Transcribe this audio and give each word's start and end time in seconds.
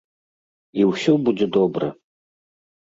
І 0.79 0.89
ўсё 0.91 1.11
будзе 1.29 1.45
добра. 1.61 1.95